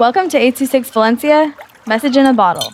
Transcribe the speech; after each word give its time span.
Welcome 0.00 0.30
to 0.30 0.38
826 0.38 0.88
Valencia, 0.92 1.54
message 1.86 2.16
in 2.16 2.24
a 2.24 2.32
bottle. 2.32 2.72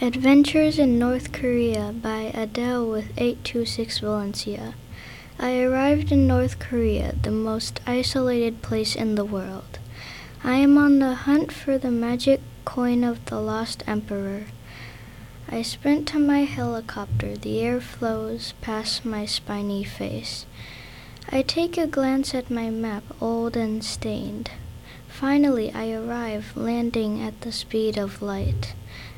Adventures 0.00 0.80
in 0.80 0.98
North 0.98 1.30
Korea 1.30 1.92
by 1.92 2.32
Adelle 2.34 2.90
with 2.90 3.12
826 3.16 4.00
Valencia. 4.00 4.74
I 5.38 5.62
arrived 5.62 6.10
in 6.10 6.26
North 6.26 6.58
Korea, 6.58 7.14
the 7.22 7.30
most 7.30 7.78
isolated 7.86 8.60
place 8.60 8.96
in 8.96 9.14
the 9.14 9.24
world. 9.24 9.78
I 10.42 10.56
am 10.56 10.76
on 10.76 10.98
the 10.98 11.14
hunt 11.14 11.52
for 11.52 11.78
the 11.78 11.92
magic 11.92 12.40
coin 12.64 13.04
of 13.04 13.24
the 13.26 13.40
lost 13.40 13.84
emperor. 13.86 14.46
I 15.48 15.62
sprint 15.62 16.08
to 16.08 16.18
my 16.18 16.40
helicopter. 16.40 17.36
The 17.36 17.60
air 17.60 17.80
flows 17.80 18.54
past 18.60 19.04
my 19.04 19.24
spiny 19.24 19.84
face. 19.84 20.44
I 21.30 21.42
take 21.42 21.76
a 21.76 21.86
glance 21.86 22.34
at 22.34 22.50
my 22.50 22.70
map, 22.70 23.02
old 23.20 23.54
and 23.54 23.84
stained. 23.84 24.50
Finally, 25.08 25.70
I 25.72 25.92
arrive, 25.92 26.56
landing 26.56 27.22
at 27.22 27.42
the 27.42 27.52
speed 27.52 27.98
of 27.98 28.22
light. 28.22 28.72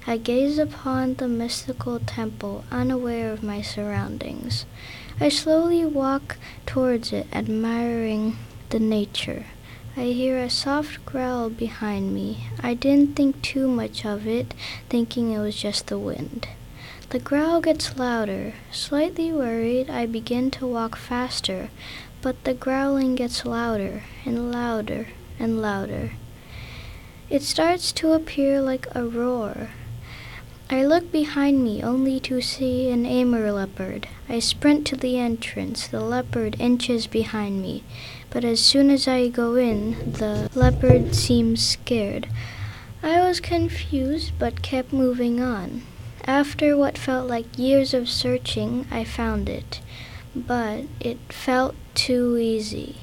I 0.09 0.17
gaze 0.17 0.59
upon 0.59 1.15
the 1.15 1.29
mystical 1.29 2.01
temple, 2.01 2.65
unaware 2.73 3.33
of 3.33 3.45
my 3.45 3.63
surroundings. 3.63 4.67
I 5.21 5.29
slowly 5.29 5.85
walk 5.85 6.37
towards 6.67 7.13
it, 7.13 7.29
admiring 7.33 8.39
the 8.71 8.81
nature. 8.81 9.47
I 9.97 10.07
hear 10.07 10.37
a 10.37 10.51
soft 10.51 11.07
growl 11.07 11.49
behind 11.49 12.13
me. 12.13 12.49
I 12.59 12.75
didn't 12.75 13.15
think 13.15 13.41
too 13.41 13.69
much 13.69 14.05
of 14.05 14.27
it, 14.27 14.53
thinking 14.89 15.31
it 15.31 15.39
was 15.39 15.55
just 15.55 15.87
the 15.87 15.99
wind. 15.99 16.49
The 17.11 17.19
growl 17.19 17.61
gets 17.61 17.99
louder. 17.99 18.55
Slightly 18.71 19.33
worried, 19.33 19.91
I 19.91 20.07
begin 20.07 20.49
to 20.53 20.65
walk 20.65 20.95
faster, 20.95 21.71
but 22.23 22.45
the 22.45 22.55
growling 22.55 23.17
gets 23.17 23.45
louder 23.45 24.05
and 24.25 24.53
louder 24.53 25.09
and 25.37 25.61
louder. 25.61 26.13
It 27.29 27.43
starts 27.43 27.91
to 27.95 28.13
appear 28.13 28.63
like 28.63 28.87
a 28.95 29.05
roar. 29.05 29.71
I 30.71 30.87
look 30.87 31.11
behind 31.11 31.65
me 31.65 31.83
only 31.83 32.21
to 32.21 32.41
see 32.41 32.89
an 32.91 33.05
Amur 33.05 33.51
leopard. 33.51 34.07
I 34.29 34.39
sprint 34.39 34.87
to 34.87 34.97
the 34.97 35.19
entrance. 35.19 35.89
The 35.89 35.99
leopard 35.99 36.61
inches 36.61 37.09
behind 37.09 37.61
me, 37.61 37.83
but 38.31 38.45
as 38.45 38.61
soon 38.61 38.89
as 38.89 39.09
I 39.09 39.27
go 39.27 39.57
in, 39.57 40.13
the 40.13 40.49
leopard 40.55 41.17
seems 41.17 41.67
scared. 41.67 42.29
I 43.03 43.21
was 43.21 43.41
confused 43.41 44.31
but 44.39 44.63
kept 44.63 44.93
moving 44.93 45.41
on. 45.41 45.83
After 46.27 46.77
what 46.77 46.99
felt 46.99 47.29
like 47.29 47.59
years 47.59 47.95
of 47.95 48.09
searching, 48.09 48.87
I 48.91 49.05
found 49.05 49.49
it, 49.49 49.81
but 50.35 50.85
it 51.01 51.19
felt 51.31 51.75
too 51.95 52.37
easy. 52.37 52.97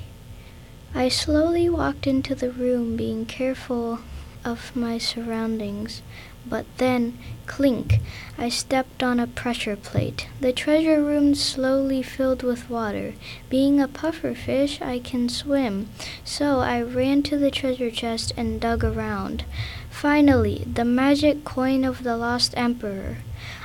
I 0.93 1.09
slowly 1.09 1.69
walked 1.69 2.07
into 2.07 2.35
the 2.35 2.51
room, 2.51 2.95
being 2.95 3.25
careful 3.25 3.99
of 4.45 4.75
my 4.75 4.97
surroundings. 4.97 6.01
But 6.49 6.65
then, 6.77 7.17
clink, 7.45 7.99
I 8.37 8.49
stepped 8.49 9.03
on 9.03 9.19
a 9.19 9.27
pressure 9.27 9.75
plate. 9.75 10.27
The 10.39 10.53
treasure 10.53 11.03
room 11.03 11.35
slowly 11.35 12.01
filled 12.01 12.41
with 12.41 12.69
water. 12.69 13.15
Being 13.49 13.81
a 13.81 13.87
puffer 13.87 14.33
fish, 14.33 14.81
I 14.81 14.99
can 14.99 15.27
swim, 15.27 15.89
so 16.23 16.59
I 16.59 16.81
ran 16.81 17.23
to 17.23 17.37
the 17.37 17.51
treasure 17.51 17.91
chest 17.91 18.31
and 18.37 18.61
dug 18.61 18.83
around. 18.83 19.43
Finally, 19.89 20.67
the 20.71 20.85
magic 20.85 21.43
coin 21.43 21.83
of 21.83 22.03
the 22.03 22.15
lost 22.15 22.53
emperor. 22.55 23.17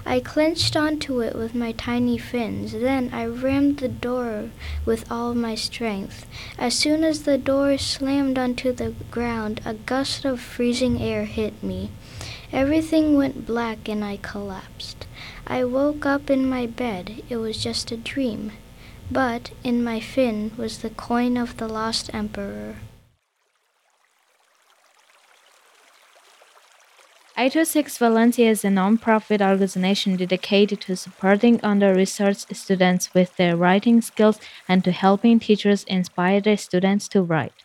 I 0.04 0.18
clenched 0.18 0.74
onto 0.74 1.20
it 1.20 1.36
with 1.36 1.54
my 1.54 1.72
tiny 1.72 2.18
fins. 2.18 2.72
Then 2.72 3.10
I 3.12 3.26
rammed 3.26 3.78
the 3.78 3.88
door 3.88 4.50
with 4.84 5.10
all 5.12 5.34
my 5.34 5.54
strength. 5.54 6.26
As 6.58 6.74
soon 6.74 7.04
as 7.04 7.22
the 7.22 7.38
door 7.38 7.78
slammed 7.78 8.38
onto 8.38 8.72
the 8.72 8.94
ground, 9.10 9.60
a 9.64 9.74
gust 9.74 10.24
of 10.24 10.40
freezing 10.40 11.00
air 11.00 11.24
hit 11.26 11.62
me. 11.62 11.90
Everything 12.52 13.16
went 13.16 13.46
black 13.46 13.88
and 13.88 14.04
I 14.04 14.18
collapsed. 14.18 15.06
I 15.46 15.64
woke 15.64 16.04
up 16.04 16.28
in 16.28 16.46
my 16.46 16.66
bed. 16.66 17.22
It 17.30 17.36
was 17.38 17.62
just 17.62 17.90
a 17.90 17.96
dream. 17.96 18.52
But 19.10 19.52
in 19.64 19.82
my 19.82 20.00
fin 20.00 20.52
was 20.58 20.78
the 20.78 20.90
coin 20.90 21.38
of 21.38 21.56
the 21.56 21.66
lost 21.66 22.12
emperor. 22.12 22.76
826 27.38 27.96
Valencia 27.96 28.50
is 28.50 28.64
a 28.64 28.70
non-profit 28.70 29.40
organization 29.40 30.16
dedicated 30.16 30.82
to 30.82 30.94
supporting 30.94 31.58
under-researched 31.62 32.54
students 32.54 33.14
with 33.14 33.34
their 33.36 33.56
writing 33.56 34.02
skills 34.02 34.38
and 34.68 34.84
to 34.84 34.92
helping 34.92 35.40
teachers 35.40 35.84
inspire 35.84 36.42
their 36.42 36.58
students 36.58 37.08
to 37.08 37.22
write. 37.22 37.64